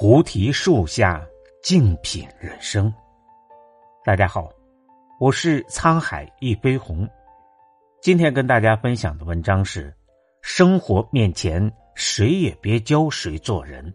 [0.00, 1.22] 菩提树下，
[1.62, 2.90] 静品人生。
[4.02, 4.48] 大家好，
[5.18, 7.06] 我是沧海一飞鸿。
[8.00, 9.94] 今天跟大家分享的文章是：
[10.40, 13.92] 生活面前，谁也别教谁做人。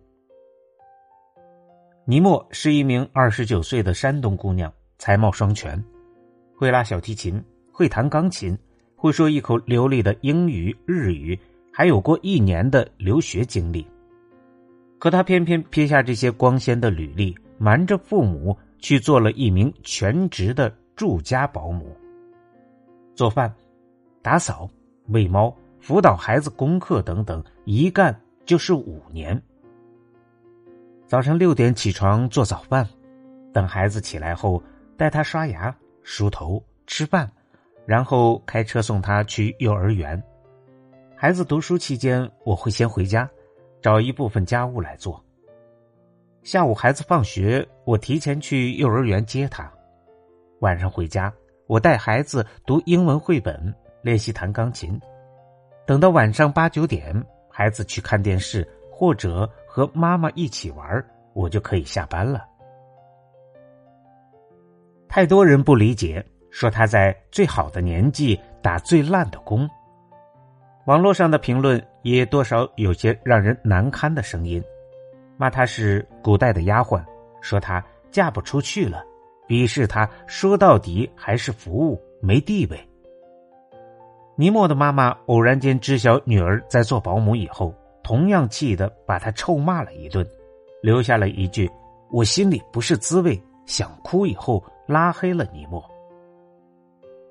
[2.06, 5.84] 尼莫是一名二十九岁的山东姑娘，才貌双全，
[6.56, 8.56] 会拉小提琴，会弹钢琴，
[8.96, 11.36] 会说一口流利的英语、日语，
[11.74, 13.84] 还有过一年的留学经历。
[15.06, 21.96] 可他偏偏撇下这些光鲜的履历，瞒着父母去做了一名全职的住家保姆，
[23.14, 23.54] 做饭、
[24.24, 24.68] 打扫、
[25.10, 29.40] 喂猫、辅导孩子功课等等，一干就是五年。
[31.06, 32.84] 早上六点起床做早饭，
[33.54, 34.60] 等孩子起来后
[34.98, 37.32] 带他刷牙、梳头、吃饭，
[37.86, 40.20] 然后开车送他去幼儿园。
[41.16, 43.30] 孩子读书期间，我会先回家。
[43.86, 45.24] 找一部分家务来做。
[46.42, 49.72] 下午孩子放学，我提前去幼儿园接他。
[50.62, 51.32] 晚上回家，
[51.68, 55.00] 我带孩子读英文绘本，练习弹钢琴。
[55.86, 57.14] 等到晚上八九点，
[57.48, 62.44] 孩子去看电视或者和妈妈一起玩，我就可以下班了。
[65.08, 69.70] 太多人不理解，说他在最好的年纪打最烂的工。
[70.88, 71.80] 网络上的评论
[72.12, 74.64] 也多少有些让人难堪的声音，
[75.38, 77.04] 骂她是古代的丫鬟，
[77.42, 79.04] 说她嫁不出去了，
[79.48, 82.80] 鄙视她说到底还是服务没地位。
[84.36, 90.24] 尼莫的妈妈偶然间知晓女儿在做保姆以后，同样气得把她臭骂了一顿，
[90.84, 91.68] 留下了一句
[92.14, 95.84] “我心里不是滋味”，想哭以后拉黑了尼莫。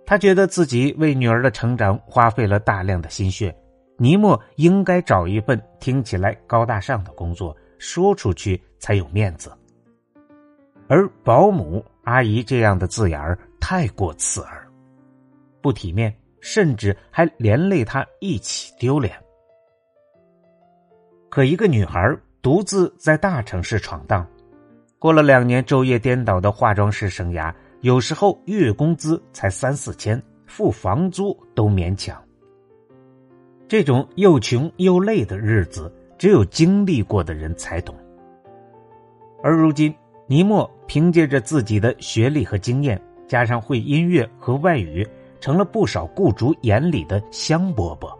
[0.04, 3.54] 他觉得自己为女儿的成长花费了大量的心血，
[3.96, 9.52] 尼莫应该找一份听起来高大上的工作，说出去才有面子。
[10.88, 14.68] 而保姆、阿姨这样的字眼儿太过刺耳，
[15.62, 19.16] 不体面，甚至还连累他一起丢脸。
[21.30, 24.26] 可一个女孩独自在大城市闯荡，
[24.98, 27.54] 过了两年昼夜颠倒的化妆师生涯。
[27.80, 32.22] 有时候月工资才三四千，付房租都勉强。
[33.74, 37.92] 这种又穷又累的日子，只有经历过的人才懂。
[39.42, 39.92] 而如今，
[40.28, 45.04] 尼莫凭借着自己的学历和经验，加上会音乐和外语，
[45.40, 48.16] 成了不少雇主眼里的香饽饽。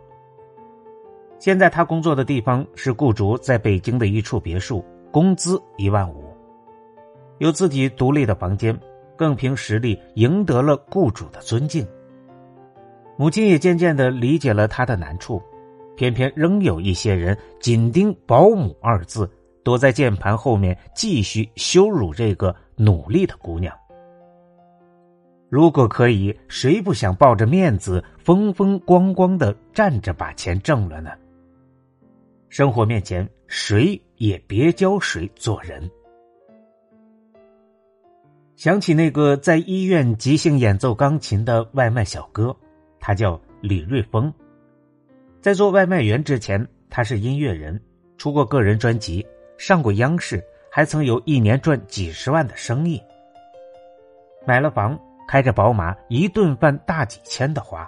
[1.39, 6.25] 现在他工作的地方是雇主在北京的一处别墅，工资一万五，
[7.39, 8.77] 有自己独立的房间。
[9.17, 11.87] 更凭实力赢得了雇主的尊敬，
[13.17, 15.41] 母亲也渐渐的理解了他的难处，
[15.97, 19.31] 偏偏仍有一些人紧盯“保姆”二字，
[19.63, 23.75] 躲在键盘后面继续羞辱这个努力的姑娘。
[25.49, 31.13] 如果可以，谁不想抱着面子风风光光的站着把钱挣了呢？
[32.49, 35.89] 生活面前，谁也别教谁做人。
[38.57, 42.57] 想起那个在医院即兴演奏钢琴的外卖小哥，
[43.07, 44.33] 他叫李瑞峰。
[45.43, 47.79] 在做外卖员之前，他是音乐人，
[48.17, 49.27] 出过个人专辑，
[49.59, 50.43] 上过央视，
[50.73, 52.99] 还曾有一年赚几十万的生意。
[54.47, 54.99] 买了房，
[55.29, 57.87] 开着宝马，一顿饭大几千的花。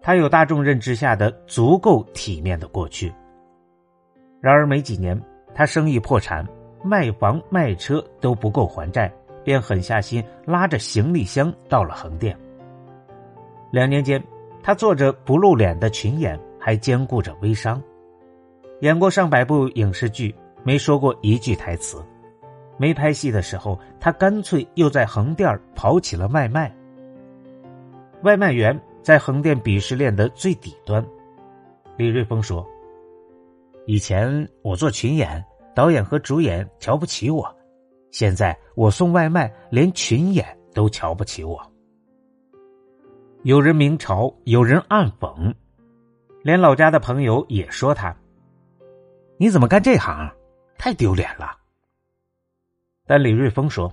[0.00, 3.12] 他有大众认知下的足够体面的过去。
[4.40, 5.20] 然而没几年，
[5.54, 6.42] 他生意破产，
[6.82, 9.12] 卖房卖车都不够还债。
[9.44, 12.34] 便狠下心，拉着行李箱到了横店。
[13.76, 14.24] 两年间，
[14.62, 17.78] 他做着不露脸的群演，还兼顾着微商，
[18.80, 22.02] 演过上百部影视剧，没说过一句台词。
[22.78, 26.74] 没拍戏的时候，他干脆又在横店跑起了外卖。
[28.22, 31.06] 外卖员在横店鄙视链的最底端。
[31.98, 32.66] 李瑞峰说
[33.84, 35.44] ：“以前我做群演，
[35.74, 37.54] 导演和主演瞧不起我。”
[38.10, 41.60] 现在我送外卖，连群演都瞧不起我。
[43.46, 45.54] 有人明嘲，有人暗讽，
[46.42, 48.12] 连老家的朋友也说他
[49.38, 50.28] ：“你怎么干这行？
[50.76, 51.56] 太丢脸了。”
[53.06, 53.92] 但李瑞峰说：“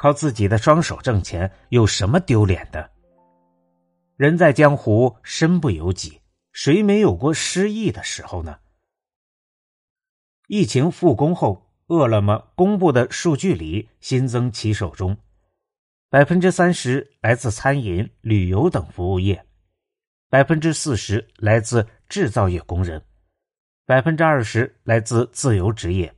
[0.00, 2.90] 靠自己的双手挣钱，有什么丢脸的？
[4.16, 6.18] 人在江湖，身不由己，
[6.54, 8.56] 谁没有过失意的时候呢？”
[10.48, 11.66] 疫情复工后。
[11.88, 15.16] 饿了么公布的数据里，新增骑手中，
[16.10, 19.46] 百分之三十来自餐饮、旅游等服务业，
[20.28, 23.00] 百分之四十来自制造业工人，
[23.86, 26.12] 百分之二十来自自由职业，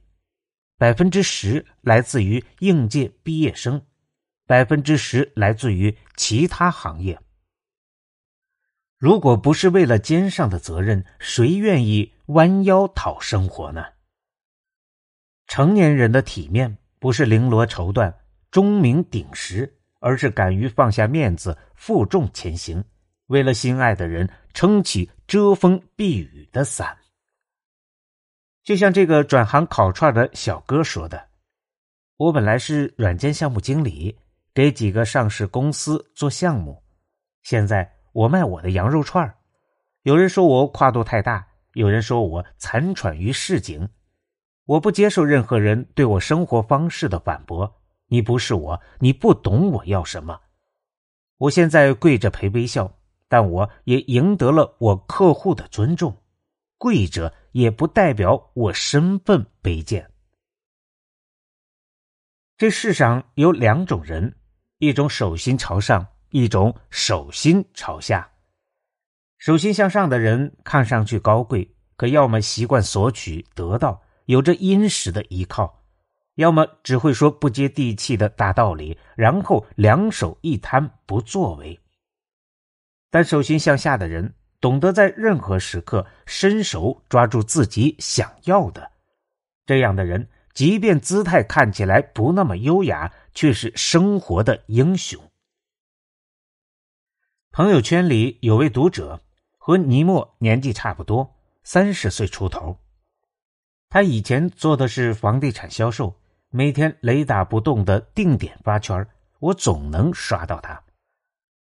[0.79, 3.85] 百分之十来自于应届毕业生，
[4.47, 7.21] 百分之十来自于其他行业。
[8.97, 13.85] 如果不是为了肩上的责任，谁愿意弯腰讨生活呢？
[15.47, 18.15] 成年人的体面不是绫罗绸缎、
[18.51, 22.85] 钟鸣鼎食，而是敢于放下面子，负重前行，
[23.29, 26.99] 为了心爱的人撑起遮风避雨的伞。
[28.63, 31.29] 就像这个转行烤串的小哥说的
[32.19, 34.19] ：“我本来是软件项目经理，
[34.53, 36.83] 给几个上市公司做项目，
[37.43, 39.39] 现在。”我卖我的羊肉串
[40.03, 43.89] 有人说我跨度太大，有人说我残喘于市井，
[44.67, 47.82] 我不接受任何人对我生活方式的反驳。
[48.13, 50.39] 你不是我，你不懂我要什么。
[51.39, 56.23] 我现在跪着陪微笑，但我也赢得了我客户的尊重。
[56.77, 60.11] 跪着也不代表我身份卑贱。
[62.59, 64.37] 这世上有两种人，
[64.77, 66.07] 一种手心朝上。
[66.29, 68.33] 一种手心朝下，
[69.37, 75.82] 手心向上的人看上去高贵，可要么习惯索取得到，有着殷实的依靠；
[76.37, 81.79] 要么只会说不接地气的大道理，然后两手一摊不作为。
[83.11, 88.91] 但手心向下的人懂得在任何时刻伸手抓住自己想要的，
[89.67, 95.23] 这样的人即便姿态看起来不那么优雅，却是生活的英雄。
[97.51, 99.21] 朋友圈里有位读者
[99.59, 102.79] 和尼莫年纪差不多，三十岁出头。
[103.91, 106.19] 他以前做的是房地产销售，
[106.55, 109.09] 每天雷打不动的定点发圈，
[109.39, 110.83] 我总能刷到他。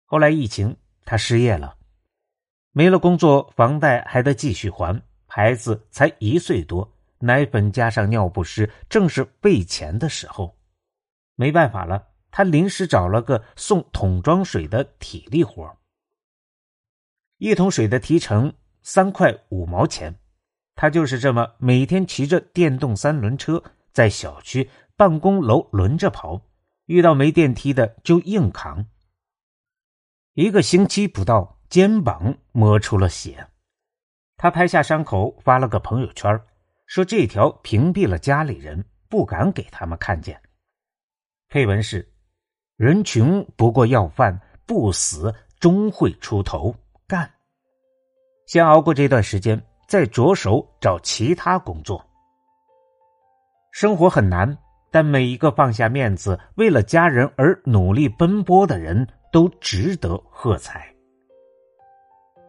[0.05, 0.75] 后来疫情，
[1.05, 1.77] 他失业了，
[2.71, 10.57] 没了工作，房贷还得继续还，孩子才一岁多，奶粉加上尿不湿，正是费钱的时候。
[11.35, 12.07] 没办法了。
[12.31, 15.77] 他临时找了个送桶装水的体力活
[17.37, 20.15] 一桶水的提成三块五毛钱，
[20.73, 23.63] 他就是这么每天骑着电动三轮车
[23.93, 26.41] 在小区办公楼轮着跑，
[26.85, 28.85] 遇到没电梯的就硬扛。
[30.33, 33.47] 一个星期不到，肩膀磨出了血，
[34.35, 36.41] 他拍下伤口发了个朋友圈，
[36.87, 40.41] 说这条屏蔽了家里人，不敢给他们看见。
[41.47, 42.09] 配文是。
[42.75, 46.75] 人穷不过要饭，不死终会出头。
[47.05, 47.31] 干，
[48.47, 52.03] 先熬过这段时间，再着手找其他工作。
[53.73, 54.55] 生活很难，
[54.91, 60.93] 但每一个放下面子，为了家人而努力奔波的人都值得喝彩。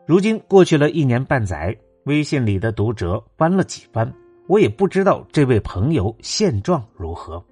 [0.06, 1.74] 如今过去了一年半载，
[2.04, 4.12] 微信里的读者翻了几番，
[4.48, 7.42] 我也不知道这位朋友现状如何，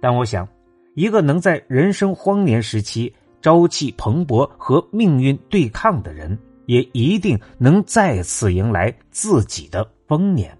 [0.00, 0.48] 但我想。
[0.94, 10.56] 一个能在人生荒年时期朝气蓬勃和命运对抗的人，也一定能再次迎来自己的丰年。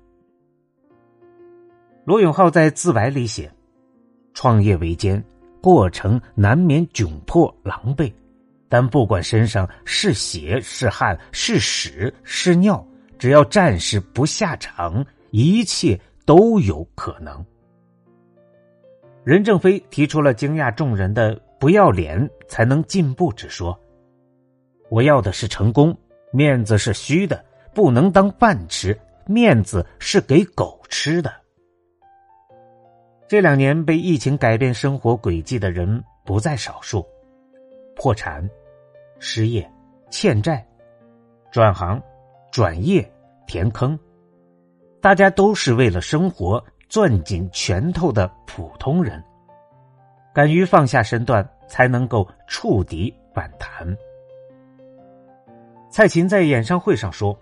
[2.11, 3.49] 罗永浩在自白里写
[4.35, 5.25] ：“创业维艰，
[5.61, 8.13] 过程难免窘迫狼狈，
[8.69, 12.85] 但不管身上是血是汗是屎是尿，
[13.17, 17.47] 只要战士不下场，一切都有可能。”
[19.23, 23.79] 任正非提出了惊讶众人的“不要脸才能进步”之说。
[24.89, 25.97] 我要的是成功，
[26.33, 31.33] 面子是虚的，不能当饭吃，面子是给狗吃的。
[33.31, 37.07] 这两年被疫情改变生活轨迹的人不在少数，
[37.95, 38.51] 破产、
[39.21, 39.71] 失业、
[40.11, 40.67] 欠债、
[41.53, 42.03] 转行、
[42.51, 43.09] 转业、
[43.47, 43.97] 填坑，
[45.01, 46.61] 大家都是为了生活。
[46.89, 49.23] 攥紧拳头的普通人，
[50.35, 53.97] 敢于放下身段，才能够触底反弹。
[55.89, 57.39] 蔡琴在演唱会上说：“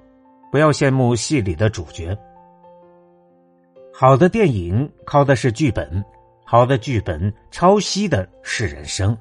[0.53, 2.15] 不要羡慕戏里的主角，
[4.01, 6.05] 好的电影靠的是剧本，
[6.45, 9.19] 好的剧本抄袭的是人生。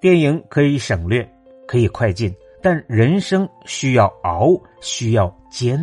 [0.00, 1.30] 电影可以省略，
[1.68, 5.78] 可以快进，但人生需要熬，需要煎。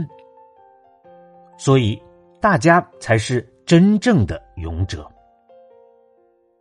[1.55, 2.01] 所以。”
[2.41, 5.07] 大家才是真正的勇者。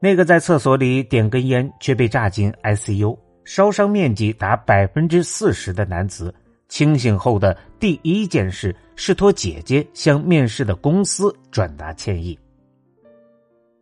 [0.01, 6.33] 那个在厕所里点根烟却被炸进 ICU、烧伤面积达百分之四十的男子，
[6.73, 12.39] 清醒后的第一件事是托姐姐向面试的公司转达歉意。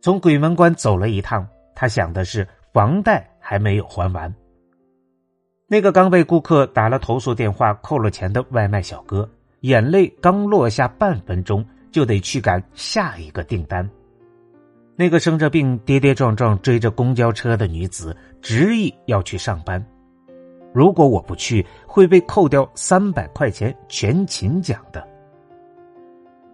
[0.01, 4.35] 从鬼门关走了一趟，他想的是房贷还没有还完。
[5.67, 9.29] 那个刚被顾客打了投诉电话、扣了钱的外卖小哥，
[9.61, 11.65] 眼泪刚落下半分钟。
[11.91, 13.89] 就得去赶下一个订单。
[14.95, 19.85] 那个生着病、跌跌撞撞追着公交车的女子，执意要去上班。
[20.73, 25.05] 如果我不去，会被扣掉三百块钱全勤奖的。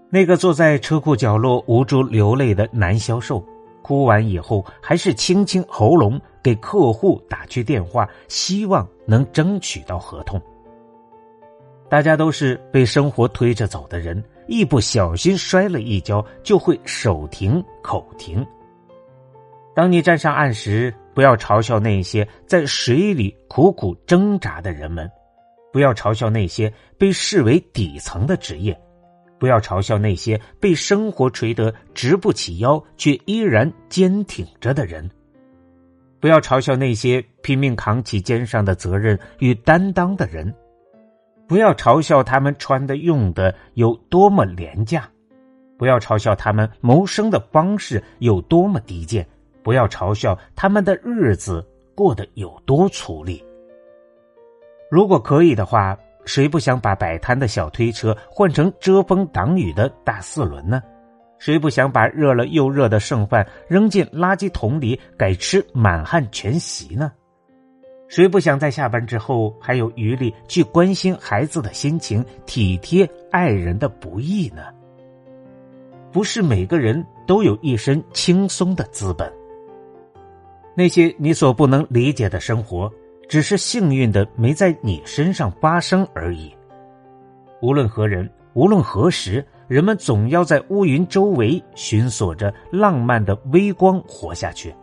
[0.09, 3.43] 那个坐在车库角落无助流泪的男销售，
[3.81, 10.41] 哭完以后还是清清喉咙给客户打去电话，希望能争取到合同。
[11.89, 18.45] 大家都是被生活推着走的人，一不小心摔了一跤，就会手停口停。
[19.75, 25.09] 当你站上岸时，不要嘲笑那些在水里苦苦挣扎的人们，
[25.73, 28.79] 不要嘲笑那些被视为底层的职业。
[29.39, 35.09] 不要嘲笑那些被生活锤得直不起腰却依然坚挺着的人。
[36.19, 40.53] 不要嘲笑那些拼命扛起肩上的责任与担当的人。
[41.47, 45.09] 不要嘲笑他们穿的用的有多么廉价。
[45.79, 49.27] 不要嘲笑他们谋生的方式有多么低贱。
[49.67, 51.61] 不要嘲笑他们的日子
[51.93, 53.43] 过得有多粗粝。
[54.89, 55.97] 如果可以的话。
[56.27, 60.83] 谁不想把摆摊的小推车换成遮风挡雨的大四轮呢？
[61.39, 67.13] 谁不想把热了又热的剩饭扔进垃圾桶里改吃满汉全席呢？
[68.09, 74.63] 谁不想在下班之后还有余力去关心孩子的心情、体贴爱人的不易呢？
[76.11, 79.36] 不是每个人都有一身轻松的资本。
[80.77, 82.89] 那些你所不能理解的生活。
[83.29, 86.49] 只是幸运的没在你身上发生而已。
[87.61, 94.73] 无论何人，无论何时，人们总要在乌云周围寻索着浪漫的微光活下去。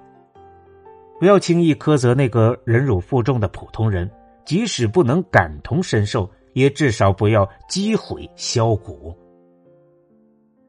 [1.18, 4.10] 不要轻易苛责那个忍辱负重的普通人，
[4.44, 9.16] 即使不能感同身受，也至少不要击毁削骨。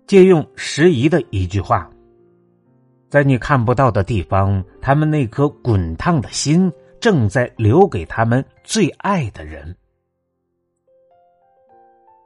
[0.08, 1.89] 借用时宜的一句话
[3.15, 6.69] ：“在你看不到的地方，他们那颗滚烫的心。”
[7.00, 9.75] 正在留给他们最爱的人。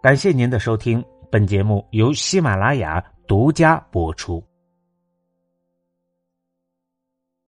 [0.02, 4.42] 感谢您的收听，本节目由喜马拉雅独家播出。